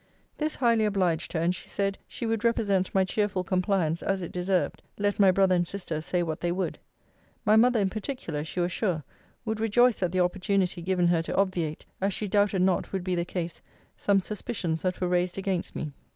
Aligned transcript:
This 0.39 0.55
highly 0.55 0.83
obliged 0.85 1.33
her; 1.33 1.39
and 1.39 1.53
she 1.53 1.69
said, 1.69 1.99
she 2.07 2.25
would 2.25 2.43
represent 2.43 2.91
my 2.91 3.03
cheerful 3.05 3.43
compliance 3.43 4.01
as 4.01 4.23
it 4.23 4.31
deserved, 4.31 4.81
let 4.97 5.19
my 5.19 5.29
brother 5.29 5.53
and 5.53 5.67
sister 5.67 6.01
say 6.01 6.23
what 6.23 6.41
they 6.41 6.51
would. 6.51 6.79
My 7.45 7.55
mother 7.55 7.79
in 7.79 7.91
particular, 7.91 8.43
she 8.43 8.59
was 8.59 8.71
sure, 8.71 9.03
would 9.45 9.59
rejoice 9.59 10.01
at 10.01 10.11
the 10.11 10.19
opportunity 10.21 10.81
given 10.81 11.05
her 11.09 11.21
to 11.21 11.35
obviate, 11.37 11.85
as 12.01 12.15
she 12.15 12.27
doubted 12.27 12.63
not 12.63 12.91
would 12.91 13.03
be 13.03 13.13
the 13.13 13.25
case, 13.25 13.61
some 13.95 14.19
suspicions 14.19 14.81
that 14.81 14.99
were 14.99 15.07
raised 15.07 15.37
against 15.37 15.75
me. 15.75 15.91